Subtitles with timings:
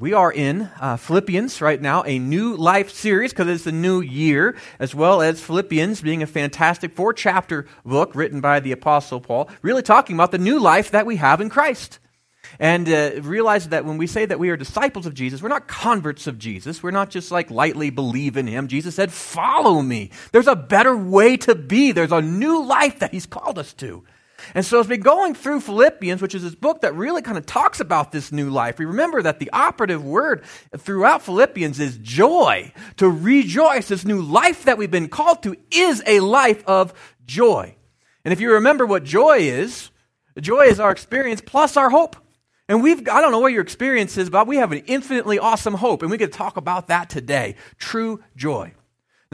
[0.00, 4.00] We are in uh, Philippians right now, a new life series because it's the new
[4.00, 9.20] year, as well as Philippians being a fantastic four chapter book written by the Apostle
[9.20, 11.98] Paul, really talking about the new life that we have in Christ.
[12.58, 15.68] And uh, realize that when we say that we are disciples of Jesus, we're not
[15.68, 16.82] converts of Jesus.
[16.82, 18.68] We're not just like lightly believe in him.
[18.68, 20.12] Jesus said, Follow me.
[20.32, 24.02] There's a better way to be, there's a new life that he's called us to.
[24.54, 27.46] And so, as we're going through Philippians, which is this book that really kind of
[27.46, 30.44] talks about this new life, we remember that the operative word
[30.76, 32.72] throughout Philippians is joy.
[32.96, 36.92] To rejoice, this new life that we've been called to is a life of
[37.24, 37.74] joy.
[38.24, 39.90] And if you remember what joy is,
[40.40, 42.16] joy is our experience plus our hope.
[42.68, 45.74] And we've, I don't know what your experience is, but we have an infinitely awesome
[45.74, 47.56] hope, and we to talk about that today.
[47.78, 48.72] True joy.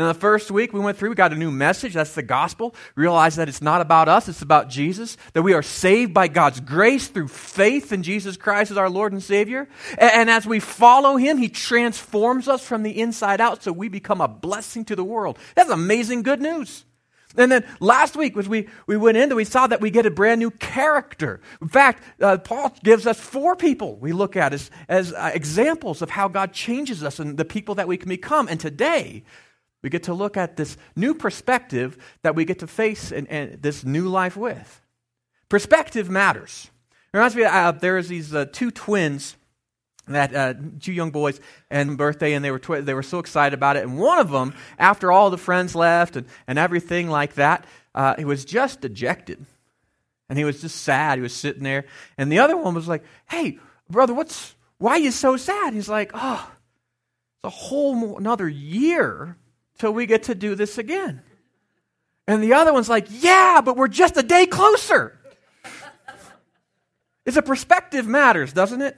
[0.00, 1.92] Now, the first week we went through, we got a new message.
[1.92, 2.74] That's the gospel.
[2.94, 5.18] Realize that it's not about us, it's about Jesus.
[5.34, 9.12] That we are saved by God's grace through faith in Jesus Christ as our Lord
[9.12, 9.68] and Savior.
[9.98, 13.90] And, and as we follow Him, He transforms us from the inside out so we
[13.90, 15.38] become a blessing to the world.
[15.54, 16.86] That's amazing good news.
[17.36, 20.10] And then last week, as we, we went into, we saw that we get a
[20.10, 21.42] brand new character.
[21.60, 26.00] In fact, uh, Paul gives us four people we look at as, as uh, examples
[26.00, 28.48] of how God changes us and the people that we can become.
[28.48, 29.24] And today,
[29.82, 33.62] we get to look at this new perspective that we get to face and, and
[33.62, 34.80] this new life with.
[35.48, 36.70] Perspective matters.
[37.12, 39.36] It reminds me, uh, there's these uh, two twins
[40.06, 43.54] that uh, two young boys and birthday and they were twi- they were so excited
[43.54, 43.84] about it.
[43.84, 48.14] And one of them after all the friends left and, and everything like that uh,
[48.16, 49.44] he was just dejected.
[50.28, 51.18] And he was just sad.
[51.18, 51.86] He was sitting there.
[52.16, 55.74] And the other one was like hey brother what's why are you so sad?
[55.74, 56.50] He's like oh
[57.36, 59.36] it's a whole another year
[59.80, 61.22] till we get to do this again.
[62.28, 65.18] And the other one's like, yeah, but we're just a day closer.
[67.24, 68.96] it's a perspective matters, doesn't it?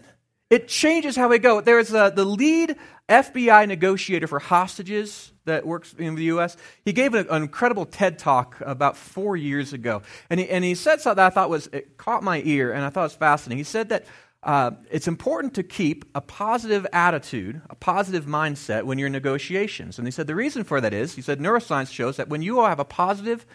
[0.50, 1.60] It changes how we go.
[1.60, 2.76] There's a, uh, the lead
[3.08, 6.56] FBI negotiator for hostages that works in the U.S.
[6.84, 10.02] He gave an, an incredible TED talk about four years ago.
[10.28, 12.84] And he, and he said something that I thought was, it caught my ear, and
[12.84, 13.58] I thought it was fascinating.
[13.58, 14.04] He said that
[14.42, 19.98] uh, it's important to keep a positive attitude, a positive mindset when you're in negotiations.
[19.98, 22.60] And he said the reason for that is, he said, neuroscience shows that when you
[22.64, 23.46] have a positive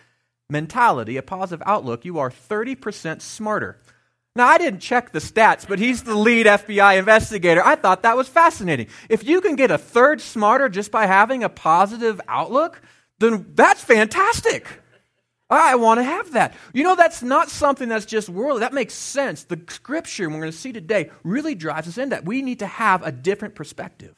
[0.50, 3.80] mentality, a positive outlook, you are 30% smarter.
[4.38, 7.66] Now, I didn't check the stats, but he's the lead FBI investigator.
[7.66, 8.88] I thought that was fascinating.
[9.09, 12.81] If you can get a third smarter just by having a positive outlook,
[13.20, 14.68] then that's fantastic.
[15.50, 16.56] I want to have that.
[16.74, 18.59] You know, that's not something that's just worldly.
[18.59, 19.44] That makes sense.
[19.44, 22.25] The scripture, we're going to see today, really drives us in that.
[22.25, 24.16] We need to have a different perspective.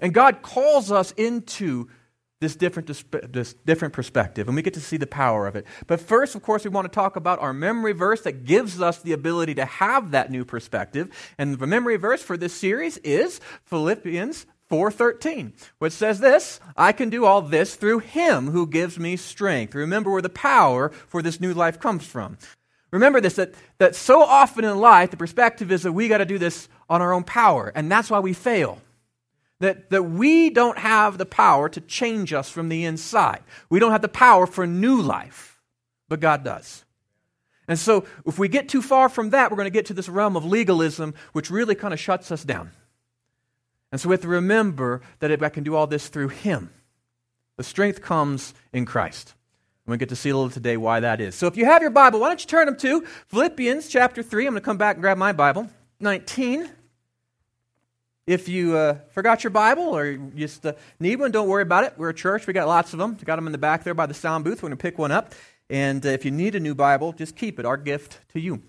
[0.00, 1.88] And God calls us into
[2.40, 2.88] this different,
[3.32, 5.66] this different perspective, and we get to see the power of it.
[5.86, 9.02] But first, of course, we want to talk about our memory verse that gives us
[9.02, 11.10] the ability to have that new perspective.
[11.36, 17.10] And the memory verse for this series is Philippians 4:13, which says this, I can
[17.10, 19.74] do all this through him who gives me strength.
[19.74, 22.38] Remember where the power for this new life comes from.
[22.92, 26.24] Remember this that, that so often in life the perspective is that we got to
[26.24, 28.80] do this on our own power, and that's why we fail.
[29.58, 33.42] That, that we don't have the power to change us from the inside.
[33.68, 35.60] We don't have the power for new life,
[36.08, 36.84] but God does.
[37.68, 40.08] And so, if we get too far from that, we're going to get to this
[40.08, 42.70] realm of legalism, which really kind of shuts us down.
[43.92, 46.70] And so we have to remember that I can do all this through Him.
[47.56, 49.34] The strength comes in Christ.
[49.84, 51.34] And we get to see a little today why that is.
[51.34, 54.46] So if you have your Bible, why don't you turn them to Philippians chapter 3.
[54.46, 55.68] I'm going to come back and grab my Bible.
[55.98, 56.70] 19.
[58.26, 61.84] If you uh, forgot your Bible or you just uh, need one, don't worry about
[61.84, 61.94] it.
[61.96, 62.46] We're a church.
[62.46, 63.16] We got lots of them.
[63.18, 64.62] We got them in the back there by the sound booth.
[64.62, 65.34] We're going to pick one up.
[65.68, 67.66] And uh, if you need a new Bible, just keep it.
[67.66, 68.62] Our gift to you.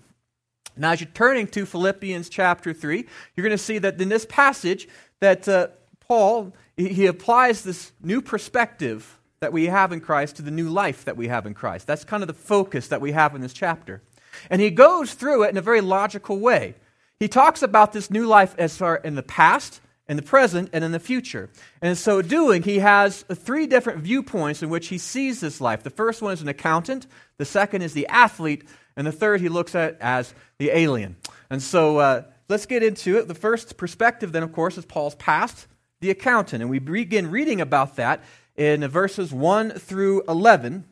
[0.76, 3.06] Now, as you're turning to Philippians chapter 3,
[3.36, 4.88] you're going to see that in this passage,
[5.22, 5.68] that uh,
[6.00, 11.04] Paul, he applies this new perspective that we have in Christ to the new life
[11.04, 11.86] that we have in Christ.
[11.86, 14.02] That's kind of the focus that we have in this chapter.
[14.50, 16.74] And he goes through it in a very logical way.
[17.20, 20.82] He talks about this new life as far in the past, in the present, and
[20.82, 21.48] in the future.
[21.80, 25.84] And in so doing, he has three different viewpoints in which he sees this life.
[25.84, 27.06] The first one is an accountant,
[27.38, 28.64] the second is the athlete,
[28.96, 31.14] and the third he looks at as the alien.
[31.48, 33.26] And so uh, let's get into it.
[33.26, 35.66] The first perspective, then, of course, is Paul's past,
[36.00, 36.62] the accountant.
[36.62, 38.22] And we begin reading about that
[38.56, 40.84] in verses 1 through 11,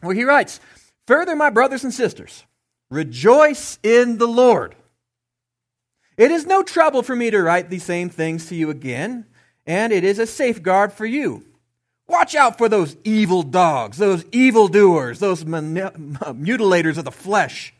[0.00, 0.60] where he writes
[1.08, 2.44] Further, my brothers and sisters,
[2.88, 4.76] rejoice in the Lord.
[6.16, 9.26] It is no trouble for me to write these same things to you again,
[9.66, 11.44] and it is a safeguard for you.
[12.06, 17.74] Watch out for those evil dogs, those evildoers, those mutilators of the flesh.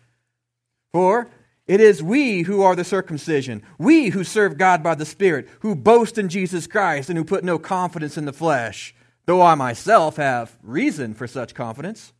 [0.92, 1.28] For
[1.66, 5.74] It is we who are the circumcision, we who serve God by the Spirit, who
[5.76, 8.94] boast in Jesus Christ, and who put no confidence in the flesh,
[9.26, 12.12] though I myself have reason for such confidence.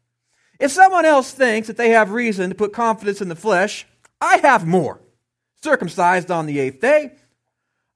[0.61, 3.85] If someone else thinks that they have reason to put confidence in the flesh,
[4.21, 5.01] I have more.
[5.61, 7.13] Circumcised on the eighth day,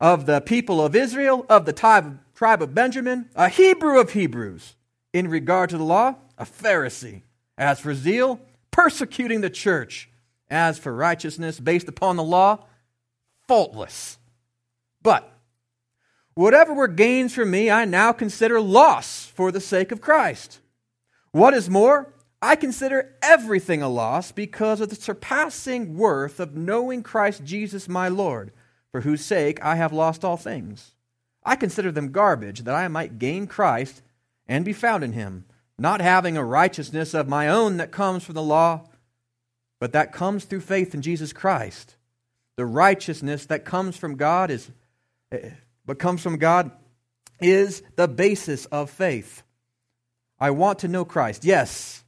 [0.00, 4.74] of the people of Israel, of the tribe of Benjamin, a Hebrew of Hebrews.
[5.12, 7.22] In regard to the law, a Pharisee.
[7.56, 8.40] As for zeal,
[8.72, 10.10] persecuting the church
[10.50, 12.64] as for righteousness based upon the law,
[13.46, 14.18] faultless.
[15.02, 15.30] But
[16.34, 20.60] whatever were gains for me, I now consider loss for the sake of Christ.
[21.32, 27.02] What is more, I consider everything a loss because of the surpassing worth of knowing
[27.02, 28.52] Christ Jesus my Lord,
[28.92, 30.94] for whose sake I have lost all things.
[31.44, 34.02] I consider them garbage, that I might gain Christ
[34.48, 35.44] and be found in him,
[35.78, 38.84] not having a righteousness of my own that comes from the law
[39.78, 41.96] but that comes through faith in Jesus Christ.
[42.56, 44.70] The righteousness that comes from God is
[45.84, 46.70] but comes from God
[47.40, 49.42] is the basis of faith.
[50.38, 51.44] I want to know Christ.
[51.44, 52.04] Yes.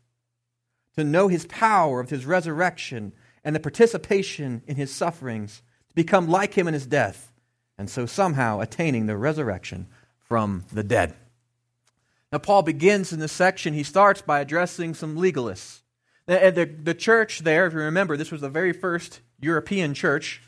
[0.96, 3.12] To know his power of his resurrection
[3.44, 7.32] and the participation in his sufferings, to become like him in his death,
[7.78, 9.86] and so somehow attaining the resurrection
[10.18, 11.14] from the dead.
[12.32, 15.80] Now, Paul begins in this section, he starts by addressing some legalists.
[16.28, 20.42] And the, the church there, if you remember, this was the very first European church.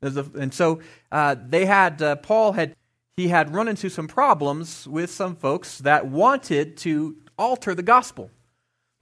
[0.00, 0.80] And so
[1.12, 2.74] uh, they had, uh, Paul had,
[3.16, 8.30] he had run into some problems with some folks that wanted to alter the gospel.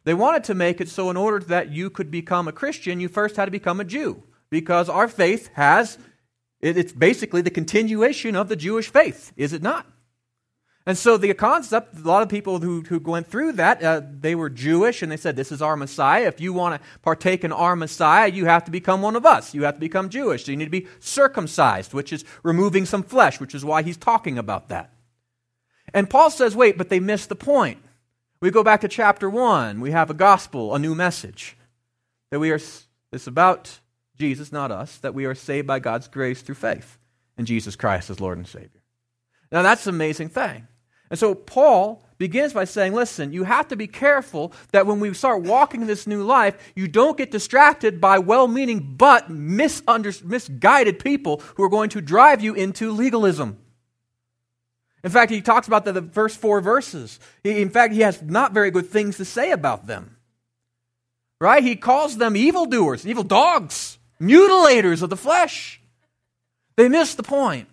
[0.02, 3.08] They wanted to make it so, in order that you could become a Christian, you
[3.08, 4.22] first had to become a Jew.
[4.50, 5.98] Because our faith has,
[6.60, 9.86] it's basically the continuation of the Jewish faith, is it not?
[10.86, 14.34] And so the concept, a lot of people who, who went through that, uh, they
[14.34, 16.26] were Jewish and they said, This is our Messiah.
[16.26, 19.54] If you want to partake in our Messiah, you have to become one of us.
[19.54, 20.44] You have to become Jewish.
[20.44, 23.96] So you need to be circumcised, which is removing some flesh, which is why he's
[23.96, 24.92] talking about that.
[25.94, 27.78] And Paul says, Wait, but they missed the point.
[28.40, 29.80] We go back to chapter 1.
[29.80, 31.56] We have a gospel, a new message.
[32.30, 32.60] That we are,
[33.10, 33.80] it's about
[34.18, 36.98] Jesus, not us, that we are saved by God's grace through faith
[37.38, 38.82] in Jesus Christ as Lord and Savior.
[39.50, 40.66] Now that's an amazing thing.
[41.10, 45.12] And so Paul begins by saying, listen, you have to be careful that when we
[45.14, 51.42] start walking this new life, you don't get distracted by well meaning but misguided people
[51.56, 53.58] who are going to drive you into legalism.
[55.02, 57.20] In fact, he talks about the, the first four verses.
[57.42, 60.16] He, in fact, he has not very good things to say about them.
[61.40, 61.62] Right?
[61.62, 65.82] He calls them evildoers, evil dogs, mutilators of the flesh.
[66.76, 67.68] They miss the point.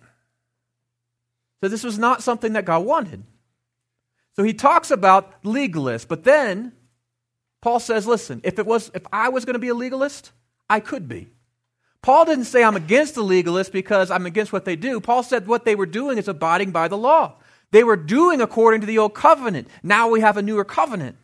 [1.62, 3.22] So this was not something that God wanted.
[4.34, 6.72] So he talks about legalists, but then
[7.60, 10.32] Paul says, listen, if it was if I was going to be a legalist,
[10.68, 11.28] I could be.
[12.02, 15.00] Paul didn't say I'm against the legalists because I'm against what they do.
[15.00, 17.34] Paul said what they were doing is abiding by the law.
[17.70, 19.68] They were doing according to the old covenant.
[19.84, 21.16] Now we have a newer covenant.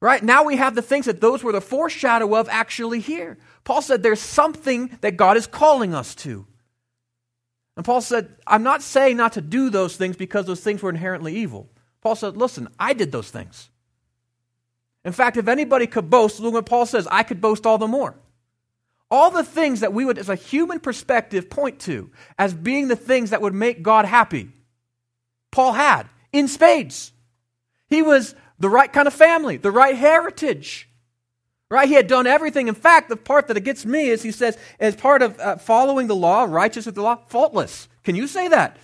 [0.00, 0.22] Right?
[0.22, 3.38] Now we have the things that those were the foreshadow of actually here.
[3.62, 6.46] Paul said there's something that God is calling us to.
[7.78, 10.90] And Paul said, I'm not saying not to do those things because those things were
[10.90, 11.68] inherently evil.
[12.00, 13.70] Paul said, Listen, I did those things.
[15.04, 17.86] In fact, if anybody could boast, look what Paul says, I could boast all the
[17.86, 18.16] more.
[19.12, 22.96] All the things that we would, as a human perspective, point to as being the
[22.96, 24.50] things that would make God happy,
[25.52, 27.12] Paul had in spades.
[27.88, 30.87] He was the right kind of family, the right heritage.
[31.70, 31.88] Right?
[31.88, 32.68] He had done everything.
[32.68, 35.56] In fact, the part that it gets me is he says, as part of uh,
[35.56, 37.88] following the law, righteous with the law, faultless.
[38.04, 38.78] Can you say that?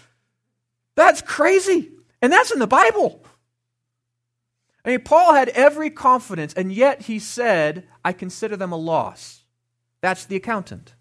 [0.94, 1.92] That's crazy.
[2.20, 3.24] And that's in the Bible.
[4.84, 9.44] I mean, Paul had every confidence, and yet he said, I consider them a loss.
[10.02, 10.94] That's the accountant.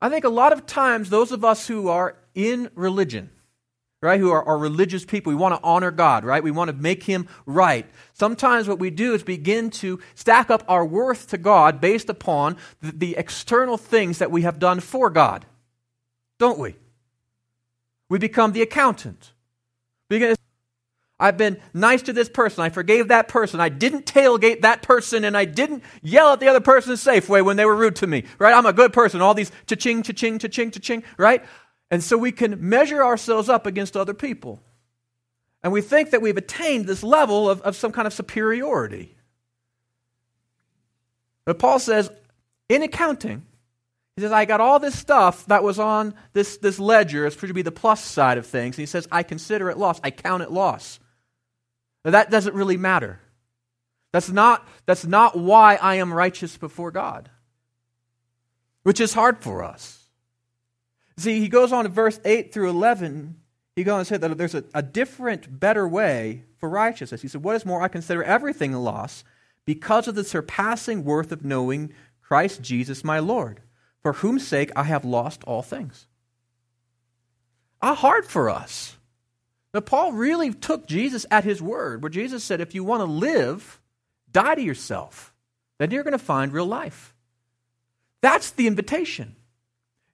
[0.00, 3.30] I think a lot of times, those of us who are in religion,
[4.02, 5.30] right, who are, are religious people.
[5.30, 6.42] We want to honor God, right?
[6.42, 7.86] We want to make Him right.
[8.12, 12.56] Sometimes what we do is begin to stack up our worth to God based upon
[12.80, 15.46] the, the external things that we have done for God,
[16.38, 16.76] don't we?
[18.08, 19.32] We become the accountant.
[20.08, 20.34] Begin
[21.22, 22.64] I've been nice to this person.
[22.64, 23.60] I forgave that person.
[23.60, 27.56] I didn't tailgate that person and I didn't yell at the other person Safeway when
[27.56, 28.24] they were rude to me.
[28.40, 28.52] Right?
[28.52, 29.20] I'm a good person.
[29.20, 31.44] All these cha-ching, cha-ching, cha-ching, cha-ching, right?
[31.92, 34.60] And so we can measure ourselves up against other people.
[35.62, 39.14] And we think that we've attained this level of, of some kind of superiority.
[41.44, 42.10] But Paul says,
[42.68, 43.46] in accounting,
[44.16, 47.26] he says, I got all this stuff that was on this, this ledger.
[47.26, 48.76] It's supposed to be the plus side of things.
[48.76, 50.00] And he says, I consider it loss.
[50.02, 50.98] I count it loss.
[52.04, 53.20] Now, that doesn't really matter.
[54.12, 57.30] That's not, that's not why I am righteous before God.
[58.82, 60.01] which is hard for us.
[61.22, 63.36] See, he goes on to verse 8 through 11.
[63.76, 67.22] He goes to say that there's a, a different, better way for righteousness.
[67.22, 69.22] He said, What is more, I consider everything a loss
[69.64, 73.60] because of the surpassing worth of knowing Christ Jesus my Lord,
[74.00, 76.08] for whose sake I have lost all things.
[77.80, 78.96] How hard for us.
[79.70, 83.04] But Paul really took Jesus at his word, where Jesus said, If you want to
[83.04, 83.80] live,
[84.30, 85.32] die to yourself.
[85.78, 87.14] Then you're going to find real life.
[88.22, 89.36] That's the invitation.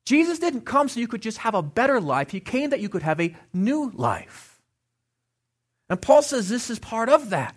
[0.09, 2.89] Jesus didn't come so you could just have a better life, He came that you
[2.89, 4.59] could have a new life.
[5.91, 7.55] And Paul says this is part of that.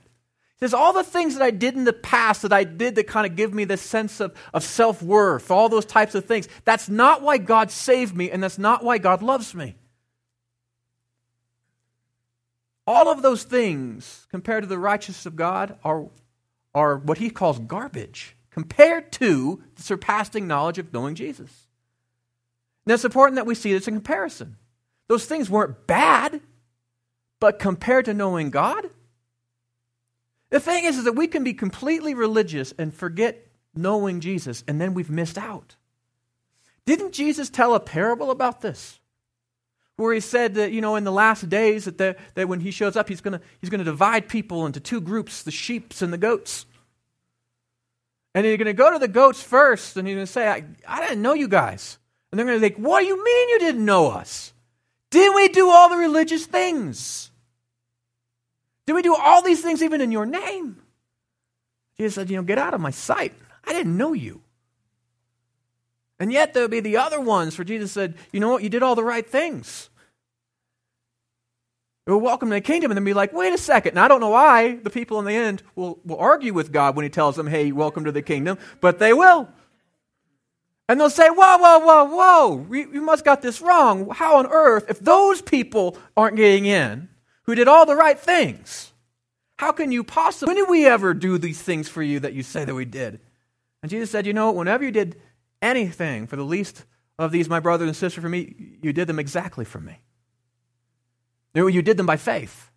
[0.59, 3.07] He says, All the things that I did in the past that I did that
[3.07, 6.49] kind of give me this sense of, of self worth, all those types of things,
[6.65, 9.77] that's not why God saved me, and that's not why God loves me.
[12.85, 16.09] All of those things, compared to the righteousness of God, are,
[16.75, 21.67] are what he calls garbage compared to the surpassing knowledge of knowing Jesus.
[22.85, 24.57] Now, it's important that we see this in comparison.
[25.07, 26.41] Those things weren't bad,
[27.39, 28.89] but compared to knowing God,
[30.49, 34.81] the thing is, is that we can be completely religious and forget knowing Jesus, and
[34.81, 35.75] then we've missed out.
[36.85, 38.99] Didn't Jesus tell a parable about this?
[39.95, 42.71] Where he said that, you know, in the last days, that, the, that when he
[42.71, 46.11] shows up, he's going he's going to divide people into two groups the sheeps and
[46.11, 46.65] the goats.
[48.33, 50.63] And he's going to go to the goats first, and he's going to say, I,
[50.87, 51.97] I didn't know you guys.
[52.31, 54.53] And they're going to think, What do you mean you didn't know us?
[55.09, 57.29] Didn't we do all the religious things?
[58.87, 60.81] Did we do all these things even in your name?
[61.97, 63.33] Jesus said, You know, get out of my sight.
[63.65, 64.41] I didn't know you.
[66.19, 68.63] And yet there'll be the other ones where Jesus said, You know what?
[68.63, 69.89] You did all the right things.
[72.07, 73.91] Will welcome to the kingdom and then be like, wait a second.
[73.91, 76.95] And I don't know why the people in the end will, will argue with God
[76.95, 79.47] when he tells them, hey, welcome to the kingdom, but they will.
[80.91, 84.09] And they'll say, whoa, whoa, whoa, whoa, we, must got this wrong.
[84.09, 87.07] How on earth, if those people aren't getting in,
[87.43, 88.91] who did all the right things,
[89.55, 92.43] how can you possibly, when did we ever do these things for you that you
[92.43, 93.21] say that we did?
[93.81, 95.15] And Jesus said, you know, whenever you did
[95.61, 96.83] anything for the least
[97.17, 100.01] of these, my brothers and sisters, for me, you did them exactly for me.
[101.55, 102.69] You did them by faith.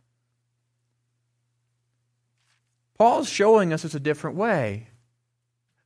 [2.97, 4.87] Paul's showing us it's a different way.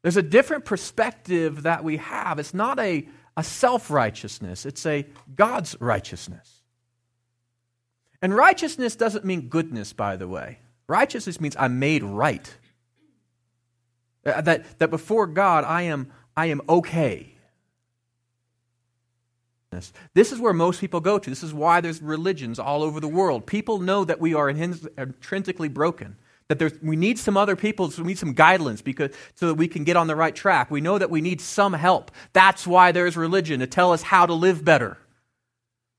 [0.03, 2.39] There's a different perspective that we have.
[2.39, 6.63] It's not a, a self righteousness, it's a God's righteousness.
[8.21, 10.59] And righteousness doesn't mean goodness, by the way.
[10.89, 12.53] Righteousness means I'm made right.
[14.27, 17.35] Uh, that, that before God, I am, I am okay.
[20.15, 21.31] This is where most people go to.
[21.31, 23.47] This is why there's religions all over the world.
[23.47, 26.17] People know that we are intrinsically broken
[26.49, 29.55] that there's, we need some other people, so we need some guidelines because, so that
[29.55, 30.71] we can get on the right track.
[30.71, 32.11] We know that we need some help.
[32.33, 34.99] That's why there's religion, to tell us how to live better.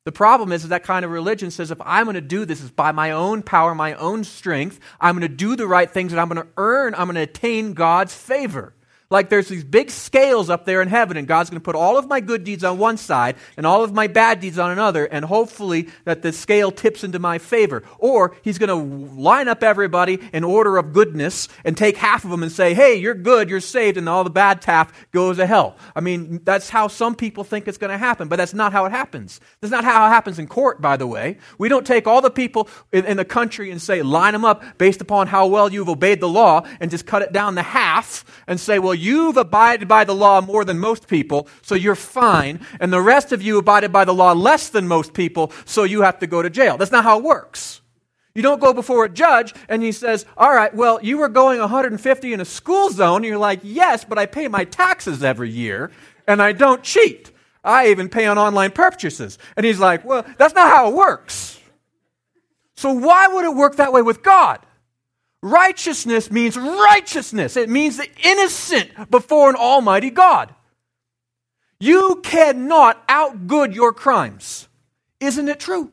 [0.06, 2.62] The problem is, is that kind of religion says if I'm going to do this
[2.62, 6.12] is by my own power, my own strength, I'm going to do the right things
[6.12, 8.74] and I'm going to earn, I'm going to attain God's favor.
[9.12, 11.98] Like there's these big scales up there in heaven, and God's going to put all
[11.98, 15.06] of my good deeds on one side and all of my bad deeds on another,
[15.06, 17.82] and hopefully that the scale tips into my favor.
[17.98, 22.30] Or He's going to line up everybody in order of goodness and take half of
[22.30, 25.48] them and say, hey, you're good, you're saved, and all the bad half goes to
[25.48, 25.76] hell.
[25.96, 28.86] I mean, that's how some people think it's going to happen, but that's not how
[28.86, 29.40] it happens.
[29.60, 31.40] That's not how it happens in court, by the way.
[31.58, 34.78] We don't take all the people in, in the country and say, line them up
[34.78, 38.24] based upon how well you've obeyed the law, and just cut it down to half
[38.46, 42.60] and say, well, you've abided by the law more than most people, so you're fine.
[42.80, 46.02] And the rest of you abided by the law less than most people, so you
[46.02, 46.78] have to go to jail.
[46.78, 47.82] That's not how it works.
[48.36, 51.60] You don't go before a judge and he says, All right, well, you were going
[51.60, 53.18] 150 in a school zone.
[53.18, 55.92] And you're like, Yes, but I pay my taxes every year
[56.28, 57.32] and I don't cheat.
[57.64, 59.40] I even pay on online purchases.
[59.58, 61.60] And he's like, Well, that's not how it works.
[62.76, 64.60] So why would it work that way with God?
[65.42, 67.56] Righteousness means righteousness.
[67.56, 70.54] It means the innocent before an almighty God.
[71.80, 74.68] You cannot outgood your crimes.
[75.20, 75.92] Isn't it true?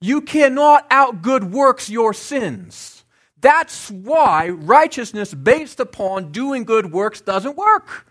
[0.00, 3.04] You cannot outgood works your sins.
[3.40, 8.06] That's why righteousness based upon doing good works doesn't work.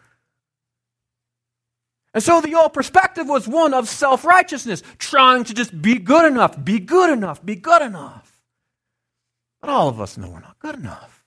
[2.14, 6.30] And so the old perspective was one of self righteousness, trying to just be good
[6.30, 8.31] enough, be good enough, be good enough.
[9.62, 11.24] But all of us know we're not good enough.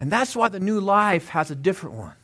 [0.00, 2.16] And that's why the new life has a different one,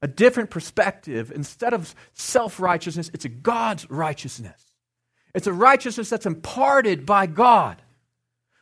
[0.00, 1.32] a different perspective.
[1.34, 4.62] Instead of self righteousness, it's a God's righteousness.
[5.34, 7.82] It's a righteousness that's imparted by God.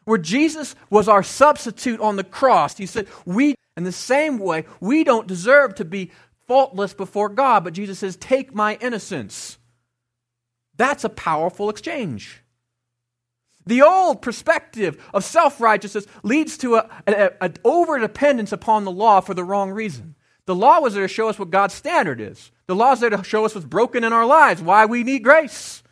[0.04, 4.64] Where Jesus was our substitute on the cross, he said, We In the same way,
[4.80, 6.10] we don't deserve to be
[6.46, 9.58] faultless before God, but Jesus says, Take my innocence.
[10.76, 12.41] That's a powerful exchange.
[13.66, 19.34] The old perspective of self righteousness leads to an over dependence upon the law for
[19.34, 20.14] the wrong reason.
[20.46, 22.50] The law was there to show us what God's standard is.
[22.66, 25.22] The law is there to show us what's broken in our lives, why we need
[25.22, 25.82] grace.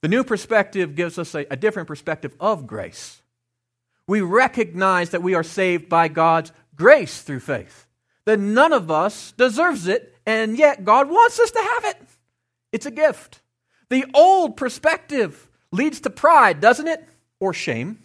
[0.00, 3.22] The new perspective gives us a, a different perspective of grace.
[4.08, 7.86] We recognize that we are saved by God's grace through faith,
[8.24, 12.02] that none of us deserves it, and yet God wants us to have it.
[12.72, 13.41] It's a gift.
[13.92, 17.06] The old perspective leads to pride, doesn't it?
[17.40, 17.98] Or shame.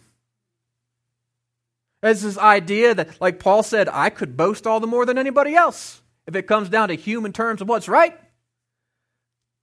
[2.02, 5.54] There's this idea that, like Paul said, I could boast all the more than anybody
[5.54, 8.20] else if it comes down to human terms of what's right.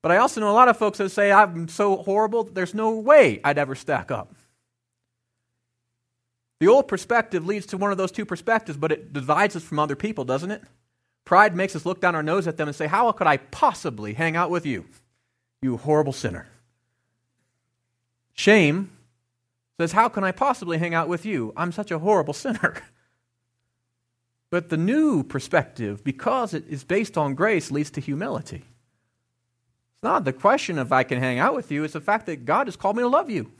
[0.02, 2.98] But I also know a lot of folks that say, I'm so horrible, there's no
[2.98, 4.34] way I'd ever stack up.
[6.60, 9.78] The old perspective leads to one of those two perspectives, but it divides us from
[9.78, 10.64] other people, doesn't it?
[11.24, 14.16] Pride makes us look down our nose at them and say, How could I possibly
[14.16, 14.86] hang out with you,
[15.66, 16.48] you horrible sinner?
[18.34, 18.92] Shame
[19.80, 21.54] says, How can I possibly hang out with you?
[21.58, 22.76] I'm such a horrible sinner.
[24.52, 28.58] But the new perspective, because it is based on grace, leads to humility.
[28.58, 32.46] It's not the question of I can hang out with you, it's the fact that
[32.46, 33.52] God has called me to love you.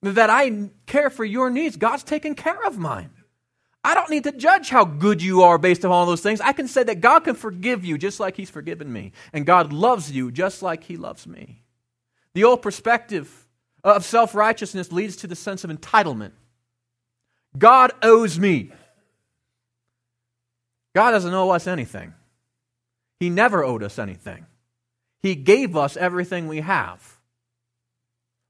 [0.00, 1.76] That I care for your needs.
[1.76, 3.10] God's taken care of mine.
[3.86, 6.40] I don't need to judge how good you are based on all those things.
[6.40, 9.12] I can say that God can forgive you just like He's forgiven me.
[9.34, 11.60] And God loves you just like He loves me.
[12.32, 13.46] The old perspective
[13.84, 16.32] of self righteousness leads to the sense of entitlement.
[17.56, 18.72] God owes me.
[20.94, 22.14] God doesn't owe us anything.
[23.20, 24.46] He never owed us anything.
[25.22, 27.18] He gave us everything we have.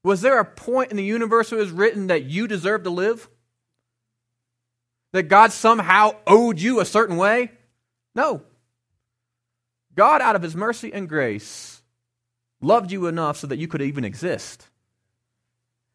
[0.03, 2.89] Was there a point in the universe where it was written that you deserve to
[2.89, 3.27] live?
[5.15, 7.53] That God somehow owed you a certain way?
[8.15, 8.41] No.
[9.95, 11.81] God, out of His mercy and grace,
[12.59, 14.67] loved you enough so that you could even exist.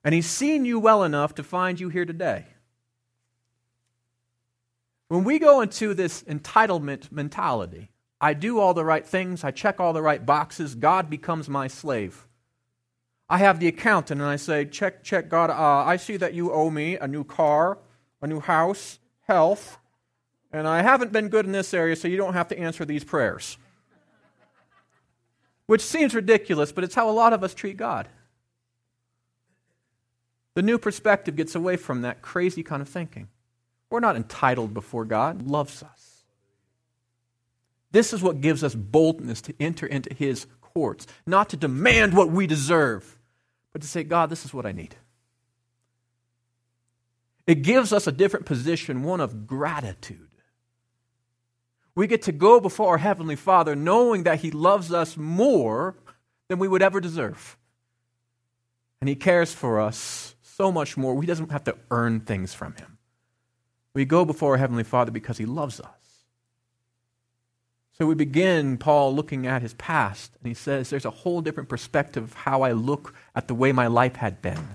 [0.02, 2.46] And He's seen you well enough to find you here today.
[5.08, 7.90] When we go into this entitlement mentality,
[8.22, 11.68] I do all the right things, I check all the right boxes, God becomes my
[11.68, 12.26] slave.
[13.28, 16.50] I have the accountant and I say, check, check, God, uh, I see that you
[16.50, 17.76] owe me a new car,
[18.22, 18.98] a new house,
[19.30, 19.78] health,
[20.52, 23.04] and I haven't been good in this area, so you don't have to answer these
[23.04, 23.56] prayers.
[25.66, 28.08] Which seems ridiculous, but it's how a lot of us treat God.
[30.54, 33.28] The new perspective gets away from that crazy kind of thinking.
[33.88, 36.24] We're not entitled before God, loves us.
[37.92, 42.30] This is what gives us boldness to enter into his courts, not to demand what
[42.30, 43.16] we deserve,
[43.72, 44.96] but to say, God, this is what I need.
[47.50, 50.28] It gives us a different position, one of gratitude.
[51.96, 55.96] We get to go before our Heavenly Father knowing that He loves us more
[56.46, 57.58] than we would ever deserve.
[59.00, 61.16] And He cares for us so much more.
[61.16, 62.98] We doesn't have to earn things from Him.
[63.94, 65.88] We go before our Heavenly Father because He loves us.
[67.98, 71.68] So we begin, Paul, looking at his past, and he says, There's a whole different
[71.68, 74.68] perspective of how I look at the way my life had been.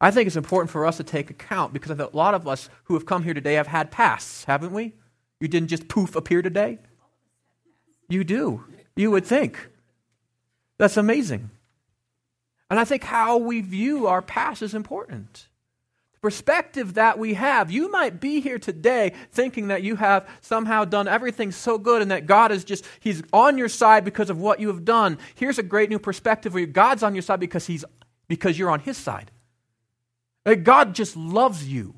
[0.00, 2.94] I think it's important for us to take account because a lot of us who
[2.94, 4.94] have come here today have had pasts, haven't we?
[5.40, 6.78] You didn't just poof appear today.
[8.08, 8.64] You do.
[8.96, 9.68] You would think.
[10.78, 11.50] That's amazing.
[12.70, 15.48] And I think how we view our past is important
[16.14, 17.70] The perspective that we have.
[17.70, 22.10] You might be here today thinking that you have somehow done everything so good and
[22.10, 25.18] that God is just, He's on your side because of what you have done.
[25.34, 27.84] Here's a great new perspective where God's on your side because, he's,
[28.28, 29.30] because you're on His side.
[30.44, 31.94] God just loves you.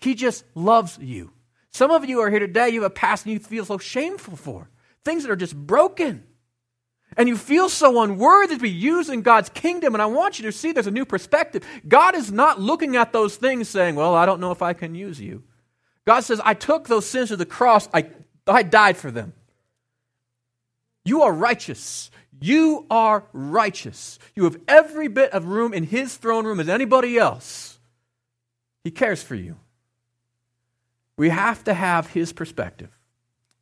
[0.00, 1.32] He just loves you.
[1.72, 4.36] Some of you are here today, you have a past and you feel so shameful
[4.36, 4.68] for
[5.04, 6.24] things that are just broken
[7.16, 9.94] and you feel so unworthy to be used in God's kingdom.
[9.94, 11.64] And I want you to see there's a new perspective.
[11.86, 14.94] God is not looking at those things saying, Well, I don't know if I can
[14.94, 15.42] use you.
[16.06, 18.10] God says, I took those sins to the cross, I,
[18.46, 19.32] I died for them.
[21.04, 22.10] You are righteous.
[22.40, 24.18] You are righteous.
[24.34, 27.78] You have every bit of room in His throne room as anybody else.
[28.84, 29.56] He cares for you.
[31.16, 32.90] We have to have His perspective.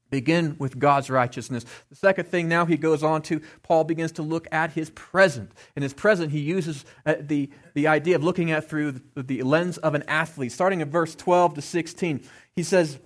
[0.09, 1.65] Begin with God's righteousness.
[1.91, 5.51] The second thing now he goes on to, Paul begins to look at his present.
[5.75, 9.43] In his present, he uses uh, the, the idea of looking at through the, the
[9.43, 10.53] lens of an athlete.
[10.53, 12.23] Starting in verse 12 to 16,
[12.55, 13.01] he says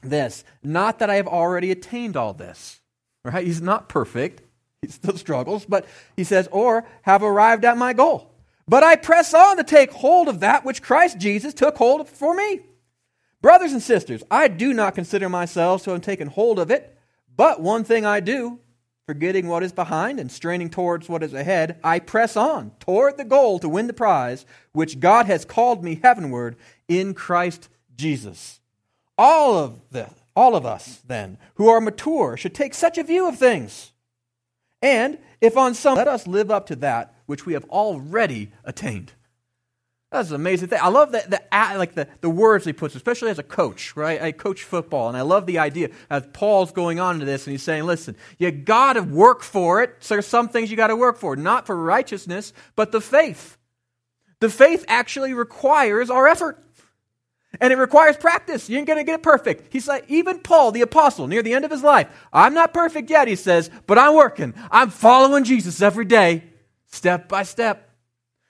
[0.00, 2.80] this Not that I have already attained all this.
[3.24, 3.44] Right?
[3.44, 4.42] He's not perfect,
[4.82, 5.86] he still struggles, but
[6.16, 8.30] he says, or have arrived at my goal.
[8.68, 12.08] but I press on to take hold of that which Christ Jesus took hold of
[12.08, 12.60] for me.
[13.40, 16.96] Brothers and sisters, I do not consider myself to have taken hold of it,
[17.34, 18.58] but one thing I do,
[19.06, 23.24] forgetting what is behind and straining towards what is ahead, I press on toward the
[23.24, 26.56] goal to win the prize which God has called me heavenward
[26.88, 28.60] in Christ Jesus.
[29.16, 33.26] All of the, all of us then who are mature should take such a view
[33.26, 33.92] of things.
[34.82, 39.12] And if on some let us live up to that which we have already attained.
[40.10, 40.78] That's an amazing thing.
[40.82, 44.20] I love the, the, like the, the words he puts, especially as a coach, right?
[44.22, 47.52] I coach football, and I love the idea as Paul's going on to this, and
[47.52, 49.96] he's saying, listen, you got to work for it.
[50.00, 53.58] So there's some things you got to work for, not for righteousness, but the faith.
[54.40, 56.64] The faith actually requires our effort.
[57.60, 58.68] And it requires practice.
[58.68, 59.72] You ain't going to get it perfect.
[59.72, 63.08] He's like, even Paul, the apostle, near the end of his life, I'm not perfect
[63.08, 64.54] yet, he says, but I'm working.
[64.70, 66.44] I'm following Jesus every day,
[66.86, 67.88] step by step.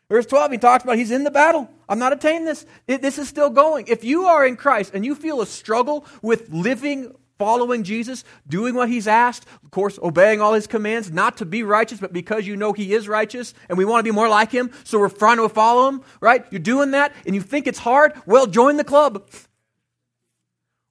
[0.09, 1.69] Verse 12, he talks about he's in the battle.
[1.89, 2.67] I'm not attaining this.
[2.87, 3.87] It, this is still going.
[3.89, 8.75] If you are in Christ and you feel a struggle with living, following Jesus, doing
[8.75, 12.47] what he's asked, of course, obeying all his commands, not to be righteous, but because
[12.47, 15.09] you know he is righteous and we want to be more like him, so we're
[15.09, 16.45] trying to follow him, right?
[16.51, 19.31] You're doing that and you think it's hard, well, join the club.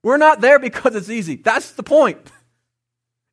[0.04, 1.36] We're not there because it's easy.
[1.36, 2.32] That's the point.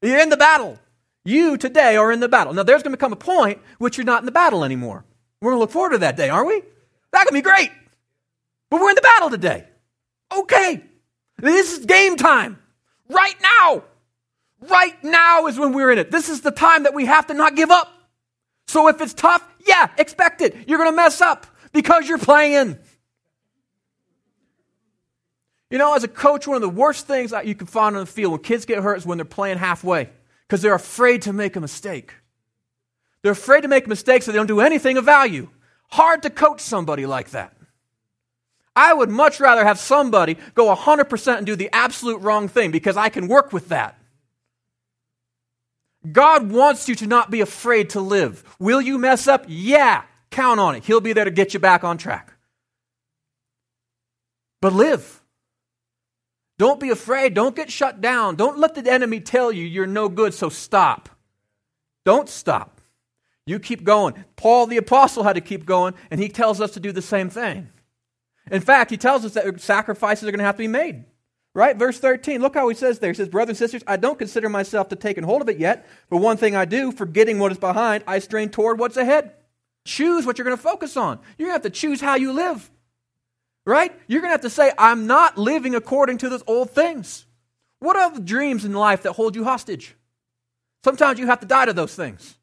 [0.03, 0.79] You're in the battle.
[1.25, 2.53] You today are in the battle.
[2.53, 5.05] Now, there's going to come a point which you're not in the battle anymore.
[5.41, 6.63] We're going to look forward to that day, aren't we?
[7.13, 7.71] That can be great.
[8.71, 9.65] But we're in the battle today.
[10.37, 10.83] Okay.
[11.39, 12.59] This is game time.
[13.09, 13.85] Right now.
[14.61, 16.11] Right now is when we're in it.
[16.11, 17.93] This is the time that we have to not give up.
[18.67, 20.69] So if it's tough, yeah, expect it.
[20.69, 22.79] You're going to mess up because you're playing.
[25.71, 28.01] You know, as a coach, one of the worst things that you can find on
[28.01, 30.09] the field when kids get hurt is when they're playing halfway
[30.47, 32.15] because they're afraid to make a mistake.
[33.23, 35.49] They're afraid to make mistakes so they don't do anything of value.
[35.89, 37.54] Hard to coach somebody like that.
[38.77, 42.97] I would much rather have somebody go 100% and do the absolute wrong thing because
[42.97, 43.99] I can work with that.
[46.11, 48.45] God wants you to not be afraid to live.
[48.59, 49.47] Will you mess up?
[49.49, 50.85] Yeah, count on it.
[50.85, 52.35] He'll be there to get you back on track.
[54.61, 55.23] But live.
[56.59, 57.35] Don't be afraid.
[57.35, 58.37] Don't get shut down.
[58.37, 61.09] Don't let the enemy tell you you're no good, so stop.
[62.05, 62.81] Don't stop.
[63.47, 64.25] You keep going.
[64.37, 67.29] Paul the apostle had to keep going, and he tells us to do the same
[67.29, 67.71] thing.
[68.51, 71.05] In fact, he tells us that sacrifices are going to have to be made.
[71.55, 71.77] Right?
[71.77, 73.11] Verse 13, look how he says there.
[73.11, 75.87] He says, Brothers and sisters, I don't consider myself to taken hold of it yet,
[76.11, 79.33] but one thing I do, forgetting what is behind, I strain toward what's ahead.
[79.85, 81.21] Choose what you're going to focus on.
[81.39, 82.71] You're going to have to choose how you live.
[83.65, 83.93] Right?
[84.09, 87.25] You're going to have to say, I'm not living according to those old things.
[87.79, 89.95] What are the dreams in life that hold you hostage?
[90.83, 92.37] Sometimes you have to die to those things.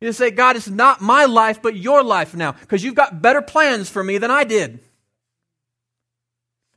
[0.00, 3.42] You say, God, it's not my life, but your life now, because you've got better
[3.42, 4.80] plans for me than I did.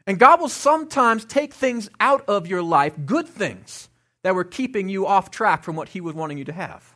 [0.07, 3.89] And God will sometimes take things out of your life, good things,
[4.23, 6.95] that were keeping you off track from what He was wanting you to have.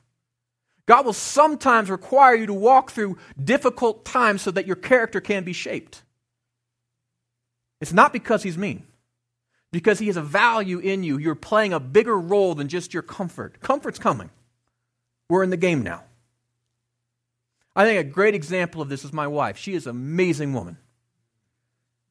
[0.86, 5.44] God will sometimes require you to walk through difficult times so that your character can
[5.44, 6.04] be shaped.
[7.82, 8.84] It's not because He's mean,
[9.72, 11.18] because He has a value in you.
[11.18, 13.60] You're playing a bigger role than just your comfort.
[13.62, 14.30] Comfort's coming.
[15.30, 16.04] We're in the game now.
[17.76, 19.58] I think a great example of this is my wife.
[19.58, 20.78] She is an amazing woman.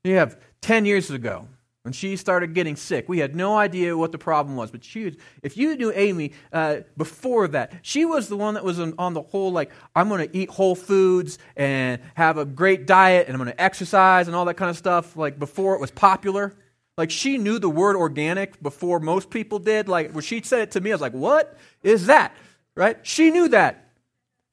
[0.04, 1.48] You have 10 years ago,
[1.82, 4.70] when she started getting sick, we had no idea what the problem was.
[4.70, 8.64] But she was, if you knew Amy uh, before that, she was the one that
[8.64, 12.46] was on, on the whole, like, I'm going to eat whole foods and have a
[12.46, 15.74] great diet and I'm going to exercise and all that kind of stuff, like before
[15.74, 16.54] it was popular.
[16.96, 19.88] Like, she knew the word organic before most people did.
[19.88, 22.34] Like, when she said it to me, I was like, what is that?
[22.74, 22.98] Right?
[23.02, 23.90] She knew that.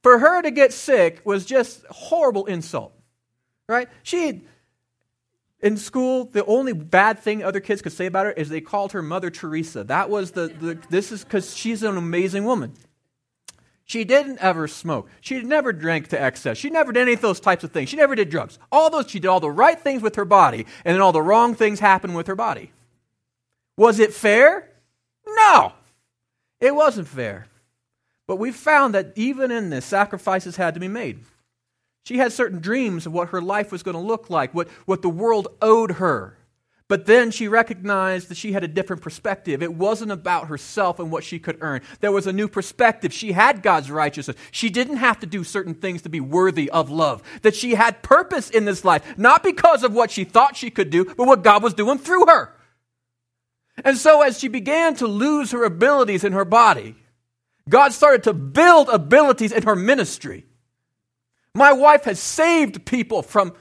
[0.04, 2.94] For her to get sick was just horrible insult,
[3.70, 3.88] right?
[4.04, 4.42] She,
[5.62, 8.94] in school, the only bad thing other kids could say about her is they called
[8.94, 9.84] her Mother Teresa.
[9.84, 12.74] That was the, the this is because she's an amazing woman.
[13.84, 15.10] She didn't ever smoke.
[15.20, 16.58] She never drank to excess.
[16.58, 17.90] She never did any of those types of things.
[17.90, 18.58] She never did drugs.
[18.72, 21.22] All those, she did all the right things with her body, and then all the
[21.22, 22.72] wrong things happened with her body.
[23.78, 24.70] Was it fair?
[25.28, 25.74] No,
[26.60, 27.48] it wasn't fair.
[28.28, 31.20] But we found that even in this, sacrifices had to be made.
[32.04, 35.02] She had certain dreams of what her life was going to look like, what, what
[35.02, 36.38] the world owed her.
[36.92, 39.64] But then she recognized that she had a different perspective.
[39.64, 41.84] It wasn't about herself and what she could earn.
[42.02, 43.14] There was a new perspective.
[43.14, 44.36] She had God's righteousness.
[44.52, 47.24] She didn't have to do certain things to be worthy of love.
[47.44, 50.90] That she had purpose in this life, not because of what she thought she could
[50.90, 52.54] do, but what God was doing through her.
[53.86, 56.98] And so as she began to lose her abilities in her body,
[57.70, 60.46] God started to build abilities in her ministry.
[61.54, 63.54] My wife has saved people from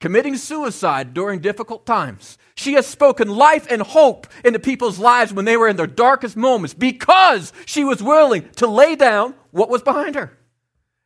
[0.00, 2.38] committing suicide during difficult times.
[2.54, 6.36] She has spoken life and hope into people's lives when they were in their darkest
[6.36, 10.36] moments because she was willing to lay down what was behind her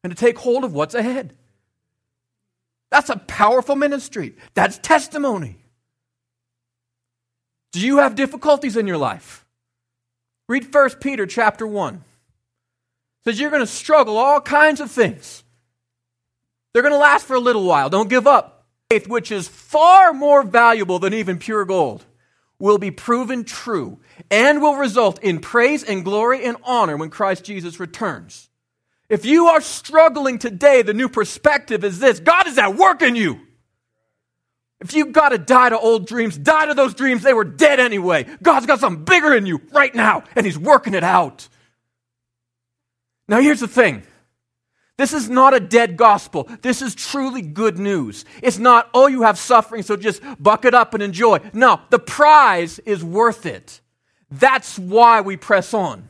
[0.03, 1.35] and to take hold of what's ahead.
[2.91, 4.37] That's a powerful ministry.
[4.55, 5.57] That's testimony.
[7.73, 9.47] Do you have difficulties in your life?
[10.49, 11.95] Read 1 Peter chapter 1.
[11.95, 12.01] It
[13.25, 15.42] says you're going to struggle all kinds of things.
[16.73, 17.91] They're going to last for a little while.
[17.91, 18.67] Don't give up.
[18.91, 22.05] Faith, which is far more valuable than even pure gold,
[22.59, 23.99] will be proven true
[24.31, 28.49] and will result in praise and glory and honor when Christ Jesus returns.
[29.09, 33.17] If you are struggling today, the new perspective is this God is at work in
[33.17, 33.41] you.
[34.81, 37.23] If you've got to die to old dreams, die to those dreams.
[37.23, 38.27] They were dead anyway.
[38.43, 41.49] God's got something bigger in you right now, and He's working it out.
[43.29, 44.03] Now, here's the thing
[44.99, 46.49] this is not a dead gospel.
[46.61, 48.25] This is truly good news.
[48.43, 51.41] It's not, oh, you have suffering, so just buck it up and enjoy.
[51.53, 53.81] No, the prize is worth it.
[54.31, 56.09] That's why we press on.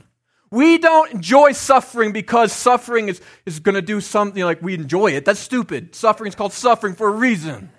[0.51, 5.13] We don't enjoy suffering because suffering is, is going to do something like we enjoy
[5.13, 5.25] it.
[5.25, 5.95] That's stupid.
[5.95, 7.71] Suffering is called suffering for a reason.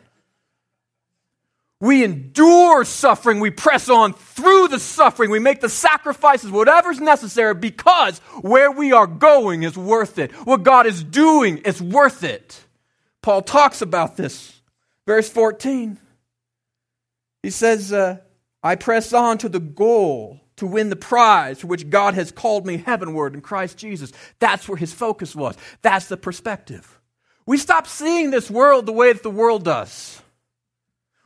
[1.84, 3.42] We endure suffering.
[3.42, 5.30] We press on through the suffering.
[5.30, 10.32] We make the sacrifices, whatever's necessary, because where we are going is worth it.
[10.32, 12.64] What God is doing is worth it.
[13.22, 14.62] Paul talks about this.
[15.06, 16.00] Verse 14.
[17.42, 18.20] He says, uh,
[18.64, 22.66] I press on to the goal to win the prize for which God has called
[22.66, 24.14] me heavenward in Christ Jesus.
[24.40, 25.58] That's where his focus was.
[25.82, 27.02] That's the perspective.
[27.46, 30.22] We stop seeing this world the way that the world does.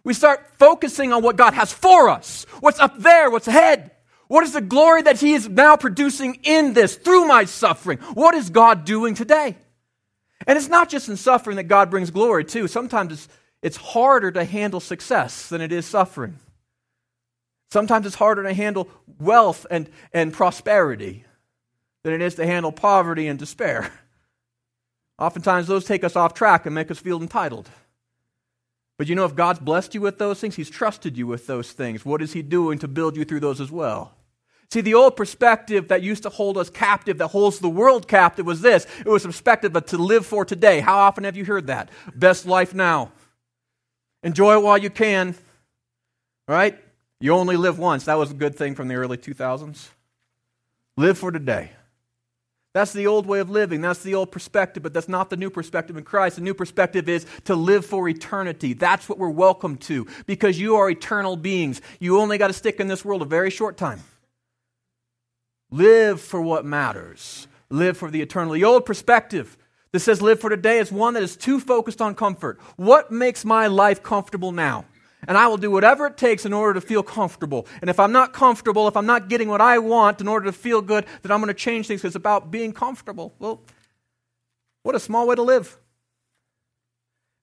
[0.08, 3.92] We start focusing on what God has for us, what's up there, what's ahead.
[4.30, 7.98] What is the glory that He is now producing in this through my suffering?
[8.14, 9.58] What is God doing today?
[10.48, 12.70] And it's not just in suffering that God brings glory, too.
[12.70, 13.28] Sometimes it's,
[13.62, 16.40] it's harder to handle success than it is suffering.
[17.70, 18.88] Sometimes it's harder to handle
[19.20, 21.26] wealth and, and prosperity
[22.04, 23.92] than it is to handle poverty and despair.
[25.20, 27.70] Oftentimes, those take us off track and make us feel entitled.
[28.98, 31.72] But you know, if God's blessed you with those things, He's trusted you with those
[31.72, 32.04] things.
[32.04, 34.14] What is He doing to build you through those as well?
[34.70, 38.46] See, the old perspective that used to hold us captive, that holds the world captive,
[38.46, 40.80] was this it was a perspective of to live for today.
[40.80, 41.90] How often have you heard that?
[42.16, 43.12] Best life now.
[44.24, 45.36] Enjoy it while you can.
[46.48, 46.78] Right?
[47.20, 48.06] You only live once.
[48.06, 49.90] That was a good thing from the early 2000s.
[50.98, 51.72] Live for today.
[52.78, 53.82] That's the old way of living.
[53.82, 56.36] That's the old perspective, but that's not the new perspective in Christ.
[56.36, 58.74] The new perspective is to live for eternity.
[58.74, 61.82] That's what we're welcome to because you are eternal beings.
[62.00, 64.02] You only got to stick in this world a very short time.
[65.72, 67.48] Live for what matters.
[67.72, 68.54] Live for the eternal.
[68.54, 69.58] The old perspective
[69.92, 72.60] that says live for today is one that is too focused on comfort.
[72.76, 74.86] What makes my life comfortable now?
[75.28, 77.68] And I will do whatever it takes in order to feel comfortable.
[77.82, 80.54] And if I'm not comfortable, if I'm not getting what I want in order to
[80.54, 82.02] feel good, then I'm going to change things.
[82.02, 83.36] Because it's about being comfortable.
[83.38, 83.62] Well,
[84.84, 85.78] what a small way to live.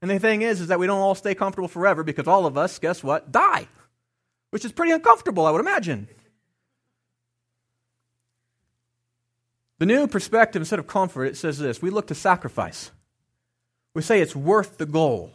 [0.01, 2.59] And the thing is, is that we don't all stay comfortable forever because all of
[2.59, 3.69] us, guess what, die,
[4.51, 6.09] which is pretty uncomfortable, I would imagine.
[9.79, 12.91] The new perspective, instead of comfort, it says this we look to sacrifice.
[13.93, 15.33] We say it's worth the goal.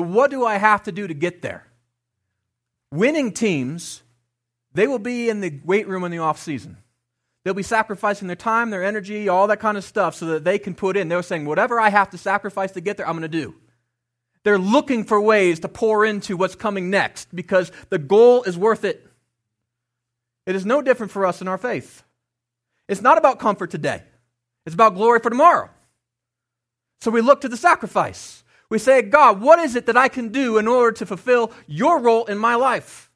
[0.00, 1.66] What do I have to do to get there?
[2.90, 4.02] Winning teams,
[4.72, 6.78] they will be in the weight room in the off season.
[7.44, 10.58] They'll be sacrificing their time, their energy, all that kind of stuff so that they
[10.58, 11.08] can put in.
[11.08, 13.54] They're saying, whatever I have to sacrifice to get there, I'm going to do.
[14.44, 18.84] They're looking for ways to pour into what's coming next because the goal is worth
[18.84, 19.06] it.
[20.46, 22.02] It is no different for us in our faith.
[22.86, 24.02] It's not about comfort today,
[24.64, 25.70] it's about glory for tomorrow.
[27.00, 28.42] So we look to the sacrifice.
[28.70, 32.00] We say, God, what is it that I can do in order to fulfill your
[32.00, 33.10] role in my life?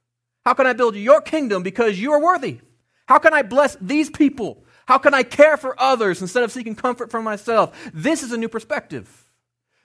[0.45, 2.59] How can I build your kingdom because you are worthy?
[3.07, 4.65] How can I bless these people?
[4.87, 7.77] How can I care for others instead of seeking comfort for myself?
[7.93, 9.31] This is a new perspective.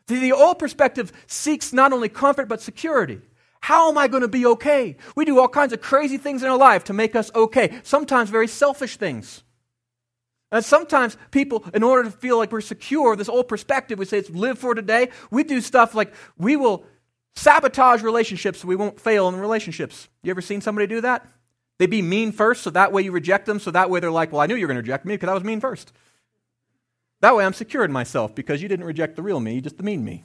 [0.07, 3.21] The old perspective seeks not only comfort but security.
[3.59, 4.95] How am I going to be okay?
[5.15, 8.29] We do all kinds of crazy things in our life to make us okay, sometimes
[8.29, 9.43] very selfish things.
[10.51, 14.19] And sometimes people, in order to feel like we're secure, this old perspective, we say
[14.19, 15.09] it's live for today.
[15.29, 16.85] We do stuff like we will
[17.35, 20.07] sabotage relationships so we won't fail in relationships.
[20.23, 21.27] You ever seen somebody do that?
[21.79, 24.31] They be mean first, so that way you reject them, so that way they're like,
[24.31, 25.91] well, I knew you were going to reject me because I was mean first.
[27.19, 29.77] That way I'm secure in myself because you didn't reject the real me, you just
[29.77, 30.23] the mean me.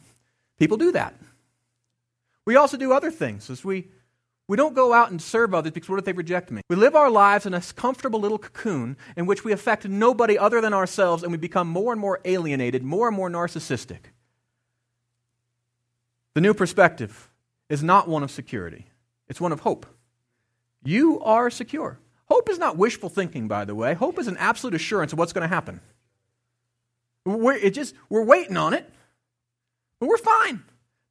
[0.58, 1.14] People do that.
[2.44, 3.88] We also do other things as we
[4.52, 6.60] We don't go out and serve others because what if they reject me?
[6.68, 10.60] We live our lives in a comfortable little cocoon in which we affect nobody other
[10.60, 14.10] than ourselves and we become more and more alienated, more and more narcissistic.
[16.34, 17.30] The new perspective
[17.70, 18.88] is not one of security,
[19.26, 19.86] it's one of hope.
[20.84, 21.98] You are secure.
[22.26, 23.94] Hope is not wishful thinking, by the way.
[23.94, 25.80] Hope is an absolute assurance of what's going to happen.
[27.24, 28.86] We're, it just, we're waiting on it,
[29.98, 30.62] but we're fine.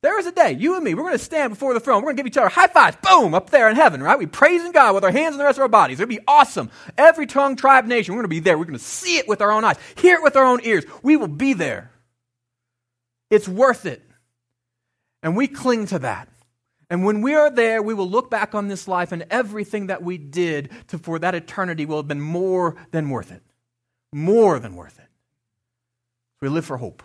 [0.02, 1.98] There is a day, you and me, we're going to stand before the throne.
[1.98, 4.18] We're going to give each other high fives, boom, up there in heaven, right?
[4.18, 6.00] We praising God with our hands and the rest of our bodies.
[6.00, 6.72] It'll be awesome.
[6.98, 8.58] Every tongue, tribe, nation, we're going to be there.
[8.58, 10.86] We're going to see it with our own eyes, hear it with our own ears.
[11.04, 11.92] We will be there.
[13.30, 14.02] It's worth it.
[15.22, 16.30] And we cling to that.
[16.90, 20.02] And when we are there, we will look back on this life and everything that
[20.02, 23.44] we did to, for that eternity will have been more than worth it.
[24.12, 25.08] More than worth it.
[26.42, 27.04] We live for hope.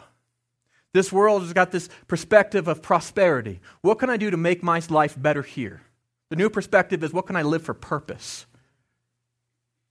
[0.97, 3.61] This world has got this perspective of prosperity.
[3.83, 5.83] What can I do to make my life better here?
[6.31, 8.47] The new perspective is what can I live for purpose?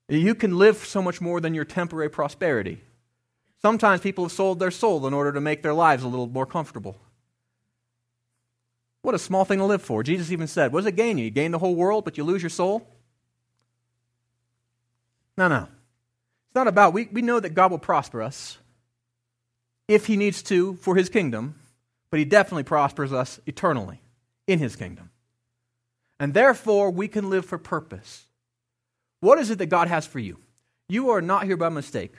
[0.09, 2.81] You can live so much more than your temporary prosperity.
[3.61, 6.47] Sometimes people have sold their soul in order to make their lives a little more
[6.47, 6.97] comfortable.
[9.03, 10.01] What a small thing to live for.
[10.01, 11.25] Jesus even said, What does it gain you?
[11.25, 12.89] You gain the whole world, but you lose your soul?
[15.37, 15.67] No, no.
[16.47, 18.57] It's not about, we, we know that God will prosper us
[19.87, 21.55] if he needs to for his kingdom,
[22.09, 24.01] but he definitely prospers us eternally
[24.47, 25.11] in his kingdom.
[26.19, 28.25] And therefore, we can live for purpose.
[29.19, 30.39] What is it that God has for you?
[30.87, 32.13] You are not here by mistake.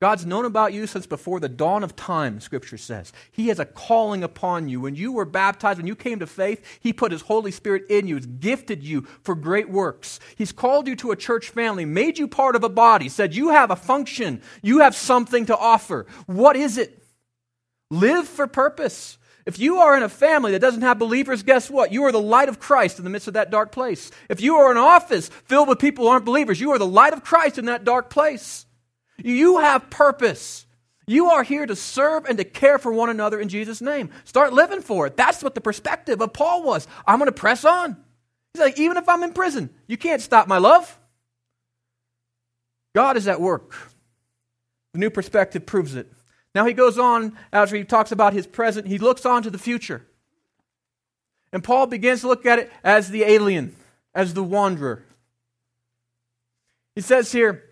[0.00, 3.12] God's known about you since before the dawn of time, Scripture says.
[3.32, 4.80] He has a calling upon you.
[4.80, 8.06] When you were baptized, when you came to faith, He put His Holy Spirit in
[8.06, 8.14] you.
[8.14, 10.20] He's gifted you for great works.
[10.36, 13.48] He's called you to a church family, made you part of a body, said you
[13.48, 16.06] have a function, you have something to offer.
[16.26, 17.02] What is it?
[17.90, 19.18] Live for purpose.
[19.46, 21.90] If you are in a family that doesn't have believers, guess what?
[21.90, 24.12] You are the light of Christ in the midst of that dark place.
[24.28, 26.86] If you are in an office filled with people who aren't believers, you are the
[26.86, 28.66] light of Christ in that dark place.
[29.22, 30.66] You have purpose.
[31.06, 34.10] You are here to serve and to care for one another in Jesus' name.
[34.24, 35.16] Start living for it.
[35.16, 36.86] That's what the perspective of Paul was.
[37.06, 37.96] I'm going to press on.
[38.52, 40.98] He's like, even if I'm in prison, you can't stop my love.
[42.94, 43.74] God is at work.
[44.92, 46.12] The new perspective proves it.
[46.54, 49.58] Now he goes on, after he talks about his present, he looks on to the
[49.58, 50.06] future.
[51.52, 53.76] And Paul begins to look at it as the alien,
[54.14, 55.04] as the wanderer.
[56.94, 57.67] He says here,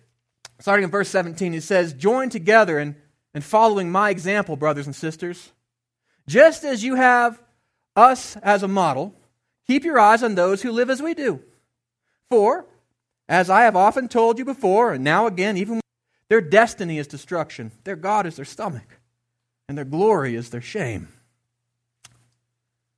[0.60, 2.94] starting in verse 17, he says, Join together and,
[3.34, 5.52] and following my example, brothers and sisters.
[6.26, 7.40] Just as you have
[7.94, 9.14] us as a model,
[9.66, 11.40] keep your eyes on those who live as we do.
[12.28, 12.66] For,
[13.28, 15.80] as I have often told you before, and now again, even
[16.28, 18.98] their destiny is destruction, their God is their stomach,
[19.68, 21.08] and their glory is their shame.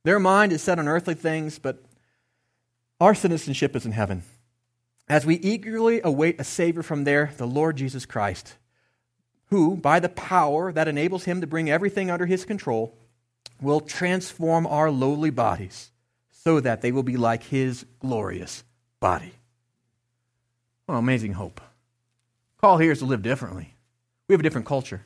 [0.03, 1.83] Their mind is set on earthly things, but
[2.99, 4.23] our citizenship is in heaven
[5.09, 8.53] as we eagerly await a Savior from there, the Lord Jesus Christ,
[9.47, 12.95] who, by the power that enables him to bring everything under his control,
[13.59, 15.89] will transform our lowly bodies
[16.31, 18.63] so that they will be like his glorious
[18.99, 19.33] body.
[20.87, 21.59] Amazing hope.
[22.61, 23.73] Call here is to live differently.
[24.27, 25.01] We have a different culture.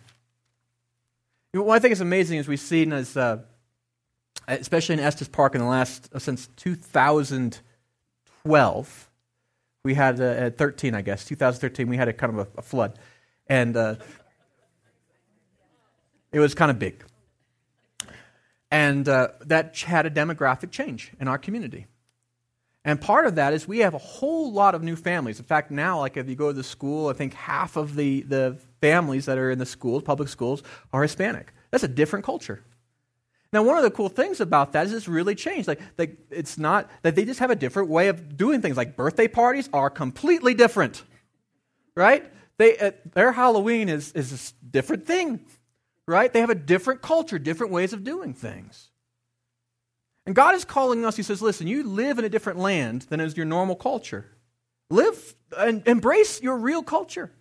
[1.53, 3.37] What I think is amazing is we've seen as, uh,
[4.47, 9.09] especially in Estes Park in the last, uh, since 2012,
[9.83, 12.61] we had uh, at 13, I guess, 2013, we had a kind of a, a
[12.61, 12.97] flood.
[13.47, 13.95] And uh,
[16.31, 17.03] it was kind of big.
[18.71, 21.85] And uh, that had a demographic change in our community.
[22.85, 25.39] And part of that is we have a whole lot of new families.
[25.39, 28.21] In fact, now, like if you go to the school, I think half of the,
[28.21, 31.53] the families that are in the schools, public schools, are Hispanic.
[31.71, 32.63] That's a different culture.
[33.53, 35.67] Now, one of the cool things about that is it's really changed.
[35.67, 35.79] Like,
[36.31, 38.75] it's not that they just have a different way of doing things.
[38.75, 41.03] Like birthday parties are completely different,
[41.95, 42.25] right?
[42.57, 45.45] They, uh, their Halloween is, is a different thing,
[46.07, 46.33] right?
[46.33, 48.89] They have a different culture, different ways of doing things.
[50.25, 53.19] And God is calling us, He says, listen, you live in a different land than
[53.19, 54.25] is your normal culture.
[54.89, 57.31] Live and embrace your real culture.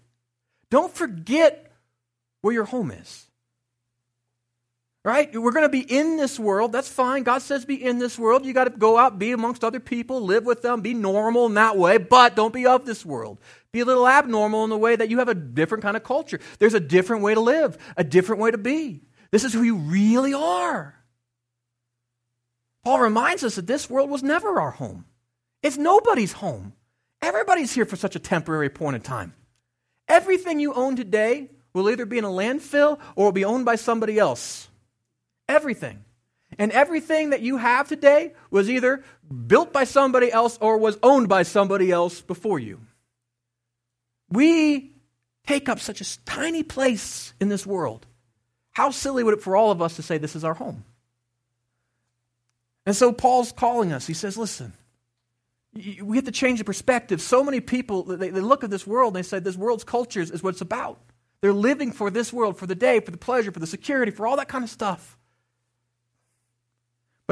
[0.68, 1.72] Don't forget
[2.42, 3.28] where your home is.
[5.04, 5.32] Right?
[5.34, 6.70] We're going to be in this world.
[6.70, 7.24] That's fine.
[7.24, 8.46] God says be in this world.
[8.46, 11.54] You got to go out, be amongst other people, live with them, be normal in
[11.54, 13.38] that way, but don't be of this world.
[13.72, 16.38] Be a little abnormal in the way that you have a different kind of culture.
[16.60, 19.00] There's a different way to live, a different way to be.
[19.32, 20.94] This is who you really are.
[22.84, 25.06] Paul reminds us that this world was never our home.
[25.62, 26.74] It's nobody's home.
[27.22, 29.34] Everybody's here for such a temporary point in time.
[30.08, 33.76] Everything you own today will either be in a landfill or will be owned by
[33.76, 34.68] somebody else.
[35.52, 36.02] Everything.
[36.58, 39.04] And everything that you have today was either
[39.46, 42.80] built by somebody else or was owned by somebody else before you.
[44.30, 44.92] We
[45.46, 48.06] take up such a tiny place in this world.
[48.70, 50.84] How silly would it for all of us to say this is our home?
[52.86, 54.06] And so Paul's calling us.
[54.06, 54.72] He says, listen,
[55.74, 57.20] we have to change the perspective.
[57.20, 60.30] So many people, they, they look at this world and they say this world's cultures
[60.30, 60.98] is what it's about.
[61.42, 64.26] They're living for this world, for the day, for the pleasure, for the security, for
[64.26, 65.18] all that kind of stuff.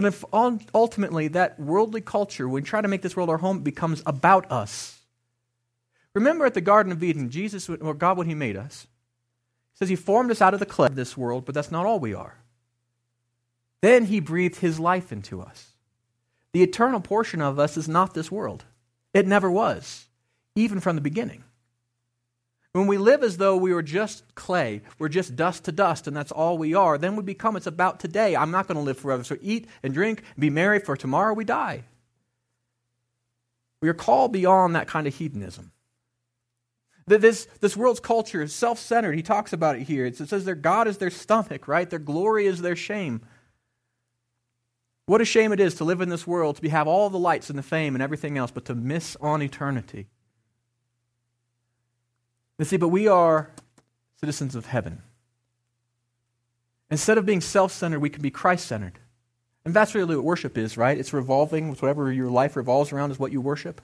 [0.01, 3.61] But if ultimately that worldly culture, when we try to make this world our home,
[3.61, 4.98] becomes about us.
[6.14, 8.86] Remember at the Garden of Eden, Jesus, or God, when He made us,
[9.74, 11.84] He says He formed us out of the clay of this world, but that's not
[11.84, 12.38] all we are.
[13.82, 15.72] Then He breathed His life into us.
[16.53, 18.64] The eternal portion of us is not this world.
[19.12, 20.07] It never was,
[20.55, 21.44] even from the beginning.
[22.72, 26.16] When we live as though we were just clay, we're just dust to dust, and
[26.16, 28.36] that's all we are, then we become it's about today.
[28.36, 29.24] I'm not going to live forever.
[29.24, 31.82] So eat and drink, and be merry, for tomorrow we die.
[33.82, 35.72] We are called beyond that kind of hedonism.
[37.06, 39.14] This, this world's culture is self centered.
[39.14, 40.06] He talks about it here.
[40.06, 41.90] It says their God is their stomach, right?
[41.90, 43.22] Their glory is their shame.
[45.06, 47.50] What a shame it is to live in this world, to have all the lights
[47.50, 50.06] and the fame and everything else, but to miss on eternity.
[52.61, 53.50] You see, but we are
[54.20, 55.00] citizens of heaven.
[56.90, 58.98] Instead of being self centered, we can be Christ centered.
[59.64, 60.98] And that's really what worship is, right?
[60.98, 63.80] It's revolving with whatever your life revolves around, is what you worship.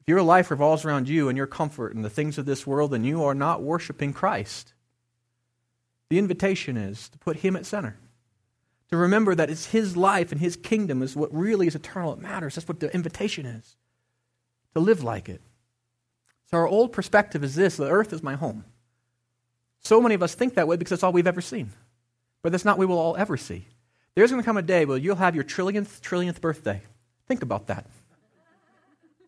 [0.00, 2.92] If your life revolves around you and your comfort and the things of this world,
[2.92, 4.72] then you are not worshiping Christ.
[6.10, 7.96] The invitation is to put Him at center.
[8.90, 12.12] To remember that it's His life and His kingdom is what really is eternal.
[12.12, 12.54] It matters.
[12.54, 13.74] That's what the invitation is.
[14.74, 15.42] To live like it.
[16.50, 18.64] So our old perspective is this the earth is my home.
[19.80, 21.72] So many of us think that way because that's all we've ever seen.
[22.42, 23.66] But that's not what we will all ever see.
[24.14, 26.82] There's going to come a day where you'll have your trillionth, trillionth birthday.
[27.26, 27.86] Think about that.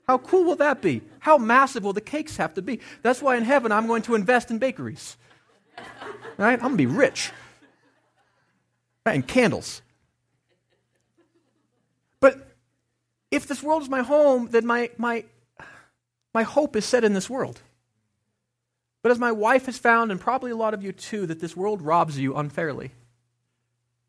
[0.08, 1.02] How cool will that be?
[1.20, 2.80] How massive will the cakes have to be?
[3.02, 5.16] That's why in heaven I'm going to invest in bakeries.
[6.36, 6.54] Right?
[6.54, 7.30] I'm going to be rich.
[9.06, 9.14] Right?
[9.14, 9.82] And candles.
[12.18, 12.54] But
[13.30, 15.24] if this world is my home, then my, my
[16.32, 17.60] my hope is set in this world.
[19.02, 21.56] But as my wife has found, and probably a lot of you too, that this
[21.56, 22.92] world robs you unfairly.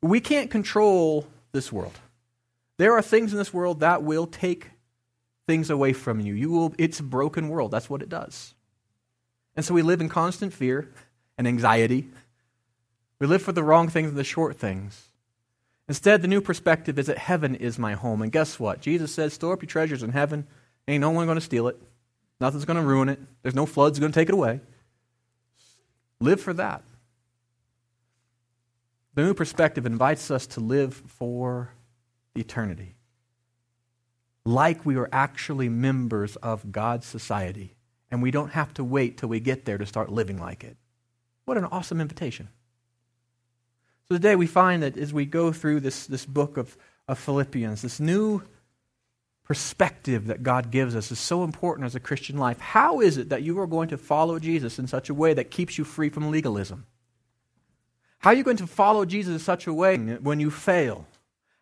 [0.01, 1.97] We can't control this world.
[2.78, 4.72] There are things in this world that will take
[5.47, 6.34] things away from you.
[6.34, 7.72] You will it's a broken world.
[7.72, 8.53] That's what it does.
[9.55, 10.89] And so we live in constant fear
[11.38, 12.07] and anxiety.
[13.19, 15.09] We live for the wrong things and the short things.
[15.88, 18.22] Instead, the new perspective is that heaven is my home.
[18.22, 18.82] And guess what?
[18.82, 20.47] Jesus says, Store up your treasures in heaven.
[20.88, 21.80] Ain't no one going to steal it.
[22.41, 23.19] Nothing's going to ruin it.
[23.43, 24.61] There's no floods going to take it away.
[26.19, 26.81] Live for that.
[29.13, 31.71] The new perspective invites us to live for
[32.35, 32.95] eternity.
[34.43, 37.75] Like we are actually members of God's society,
[38.09, 40.77] and we don't have to wait till we get there to start living like it.
[41.45, 42.49] What an awesome invitation.
[44.09, 46.75] So today we find that as we go through this, this book of,
[47.07, 48.41] of Philippians, this new
[49.51, 52.57] perspective that God gives us is so important as a Christian life.
[52.61, 55.51] How is it that you are going to follow Jesus in such a way that
[55.51, 56.85] keeps you free from legalism?
[58.19, 61.05] How are you going to follow Jesus in such a way when you fail?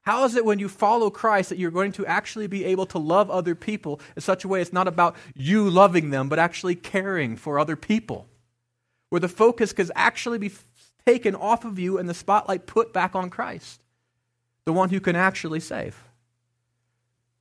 [0.01, 2.99] How is it when you follow Christ that you're going to actually be able to
[2.99, 6.75] love other people in such a way it's not about you loving them, but actually
[6.75, 8.27] caring for other people?
[9.09, 10.51] Where the focus can actually be
[11.07, 13.81] taken off of you and the spotlight put back on Christ,
[14.65, 16.03] the one who can actually save.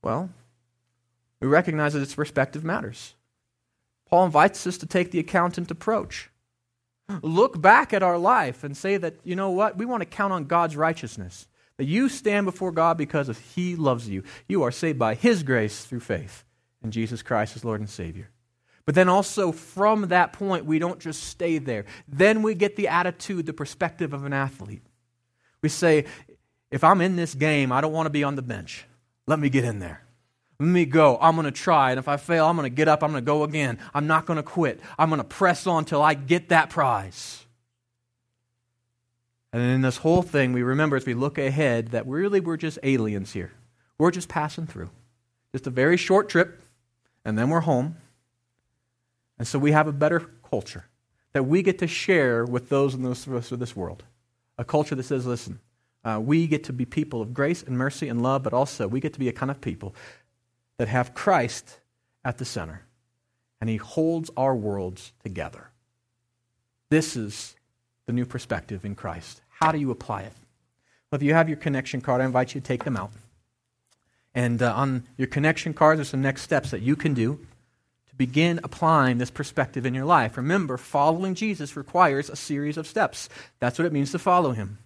[0.01, 0.31] Well,
[1.41, 3.15] we recognize that its perspective matters.
[4.09, 6.29] Paul invites us to take the accountant approach.
[7.21, 10.33] Look back at our life and say that, you know what, we want to count
[10.33, 11.47] on God's righteousness.
[11.77, 14.23] That you stand before God because of He loves you.
[14.47, 16.43] You are saved by His grace through faith
[16.83, 18.29] in Jesus Christ as Lord and Savior.
[18.85, 21.85] But then also from that point, we don't just stay there.
[22.07, 24.85] Then we get the attitude, the perspective of an athlete.
[25.61, 26.05] We say,
[26.71, 28.85] if I'm in this game, I don't want to be on the bench.
[29.25, 30.03] Let me get in there.
[30.59, 31.17] Let me go.
[31.21, 31.91] I'm going to try.
[31.91, 33.01] And if I fail, I'm going to get up.
[33.01, 33.79] I'm going to go again.
[33.93, 34.81] I'm not going to quit.
[34.97, 37.45] I'm going to press on till I get that prize.
[39.53, 42.77] And in this whole thing, we remember as we look ahead that really we're just
[42.83, 43.51] aliens here.
[43.97, 44.89] We're just passing through.
[45.53, 46.61] Just a very short trip,
[47.25, 47.97] and then we're home.
[49.39, 50.85] And so we have a better culture
[51.33, 54.03] that we get to share with those in the rest of this world.
[54.59, 55.59] A culture that says, listen,
[56.03, 58.99] uh, we get to be people of grace and mercy and love, but also we
[58.99, 59.95] get to be a kind of people
[60.79, 61.79] that have Christ
[62.23, 62.85] at the center.
[63.59, 65.67] And he holds our worlds together.
[66.89, 67.55] This is
[68.05, 69.41] the new perspective in Christ.
[69.49, 70.33] How do you apply it?
[71.11, 73.11] Well, if you have your connection card, I invite you to take them out.
[74.33, 77.45] And uh, on your connection card, there's some next steps that you can do
[78.07, 80.37] to begin applying this perspective in your life.
[80.37, 83.27] Remember, following Jesus requires a series of steps.
[83.59, 84.77] That's what it means to follow him.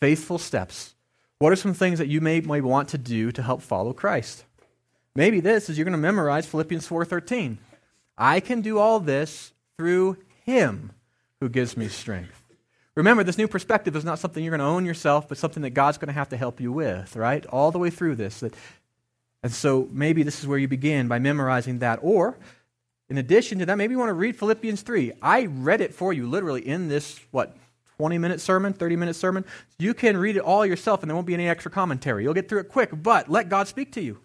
[0.00, 0.94] Faithful steps.
[1.38, 4.44] What are some things that you may, may want to do to help follow Christ?
[5.14, 7.58] Maybe this is you're going to memorize Philippians 4:13.
[8.16, 10.92] I can do all this through him
[11.40, 12.36] who gives me strength.
[12.94, 15.70] Remember, this new perspective is not something you're going to own yourself, but something that
[15.70, 17.46] God's going to have to help you with, right?
[17.46, 18.40] All the way through this.
[18.40, 18.54] That,
[19.42, 22.00] and so maybe this is where you begin by memorizing that.
[22.02, 22.36] Or,
[23.08, 25.12] in addition to that, maybe you want to read Philippians 3.
[25.22, 27.56] I read it for you literally in this, what,
[27.96, 29.44] 20 minute sermon, 30 minute sermon.
[29.78, 32.24] You can read it all yourself and there won't be any extra commentary.
[32.24, 34.18] You'll get through it quick, but let God speak to you.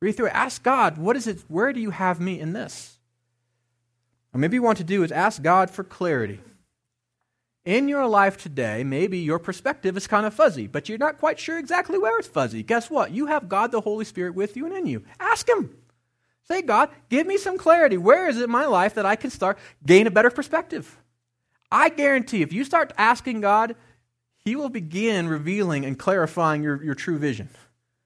[0.00, 0.34] Read through it.
[0.34, 1.40] Ask God, what is it?
[1.48, 2.98] Where do you have me in this?
[4.32, 6.40] Or maybe you want to do is ask God for clarity.
[7.64, 11.38] In your life today, maybe your perspective is kind of fuzzy, but you're not quite
[11.38, 12.62] sure exactly where it's fuzzy.
[12.62, 13.10] Guess what?
[13.10, 15.04] You have God the Holy Spirit with you and in you.
[15.20, 15.76] Ask Him.
[16.44, 17.98] Say, God, give me some clarity.
[17.98, 20.96] Where is it in my life that I can start gain a better perspective?
[21.70, 23.76] I guarantee if you start asking God,
[24.38, 27.50] He will begin revealing and clarifying your, your true vision.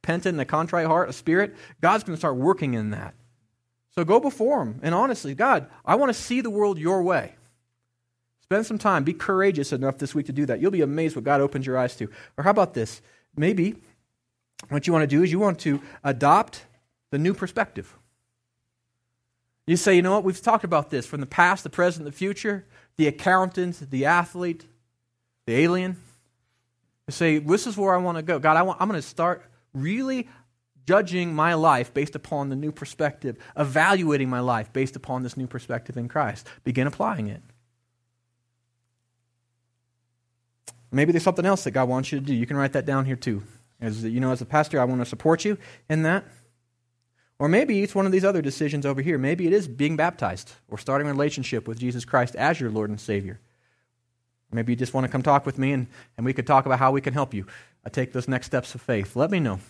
[0.03, 3.15] Repentant and a contrite heart, a spirit, God's going to start working in that.
[3.95, 7.37] So go before Him and honestly, God, I want to see the world your way.
[8.43, 9.05] Spend some time.
[9.05, 10.61] Be courageous enough this week to do that.
[10.61, 12.09] You'll be amazed what God opens your eyes to.
[12.37, 13.01] Or how about this?
[13.37, 13.77] Maybe
[14.71, 16.67] what you want to do is you want to adopt
[17.11, 17.97] the new perspective.
[19.69, 20.25] You say, you know what?
[20.25, 24.67] We've talked about this from the past, the present, the future, the accountant, the athlete,
[25.47, 25.97] the alien.
[27.07, 28.41] You say, this is where I want to go.
[28.41, 29.45] God, I want, I'm going to start
[29.75, 30.29] really
[30.87, 35.47] judging my life based upon the new perspective, evaluating my life based upon this new
[35.47, 36.47] perspective in Christ.
[36.65, 37.43] Begin applying it.
[40.91, 42.35] Maybe there's something else that God wants you to do.
[42.35, 43.43] You can write that down here too.
[43.81, 45.57] As you know, as a pastor, I want to support you
[45.89, 46.25] in that.
[47.39, 49.19] Or maybe it's one of these other decisions over here.
[49.19, 52.91] Maybe it is being baptized or starting a relationship with Jesus Christ as your Lord
[52.91, 53.41] and Savior.
[54.53, 56.79] Maybe you just want to come talk with me and, and we could talk about
[56.79, 57.47] how we can help you
[57.85, 59.17] uh, take those next steps of faith.
[59.17, 59.61] Let me know.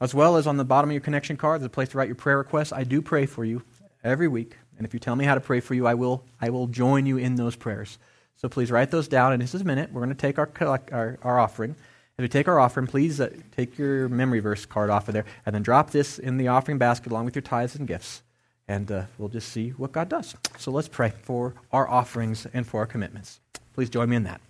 [0.00, 2.08] As well as on the bottom of your connection card, there's a place to write
[2.08, 2.72] your prayer requests.
[2.72, 3.62] I do pray for you
[4.02, 4.56] every week.
[4.76, 7.06] And if you tell me how to pray for you, I will, I will join
[7.06, 7.98] you in those prayers.
[8.36, 9.32] So please write those down.
[9.32, 9.92] And this is a minute.
[9.92, 10.50] We're going to take our,
[10.90, 11.76] our, our offering.
[12.18, 15.24] As we take our offering, please uh, take your memory verse card off of there
[15.46, 18.22] and then drop this in the offering basket along with your tithes and gifts.
[18.66, 20.34] And uh, we'll just see what God does.
[20.58, 23.40] So let's pray for our offerings and for our commitments.
[23.74, 24.40] Please join me in that.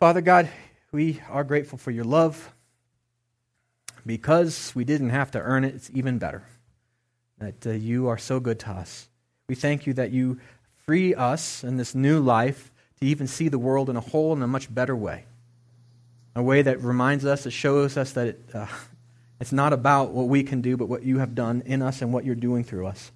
[0.00, 0.48] Father God,
[0.92, 2.52] we are grateful for your love.
[4.04, 6.44] Because we didn't have to earn it, it's even better
[7.38, 9.08] that uh, you are so good to us.
[9.48, 10.38] We thank you that you
[10.86, 12.70] free us in this new life
[13.00, 15.24] to even see the world in a whole and a much better way.
[16.34, 18.66] A way that reminds us, that shows us that it, uh,
[19.40, 22.12] it's not about what we can do, but what you have done in us and
[22.12, 23.10] what you're doing through us.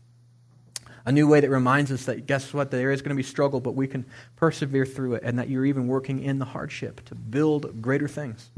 [1.04, 3.60] A new way that reminds us that, guess what, there is going to be struggle,
[3.60, 4.04] but we can
[4.36, 8.50] persevere through it, and that you're even working in the hardship to build greater things.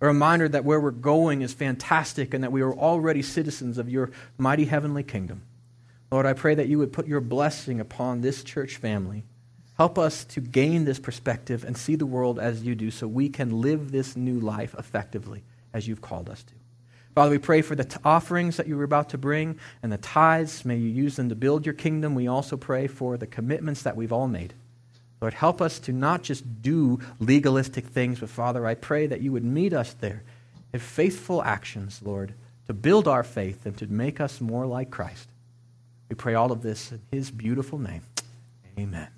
[0.00, 3.88] A reminder that where we're going is fantastic and that we are already citizens of
[3.88, 5.42] your mighty heavenly kingdom.
[6.10, 9.24] Lord, I pray that you would put your blessing upon this church family
[9.76, 13.28] Help us to gain this perspective and see the world as you do so we
[13.28, 16.54] can live this new life effectively as you've called us to.
[17.16, 19.96] Father, we pray for the t- offerings that you were about to bring and the
[19.96, 20.66] tithes.
[20.66, 22.14] May you use them to build your kingdom.
[22.14, 24.52] We also pray for the commitments that we've all made.
[25.22, 29.32] Lord, help us to not just do legalistic things, but Father, I pray that you
[29.32, 30.24] would meet us there
[30.74, 32.34] in faithful actions, Lord,
[32.66, 35.30] to build our faith and to make us more like Christ.
[36.10, 38.02] We pray all of this in his beautiful name.
[38.78, 39.08] Amen.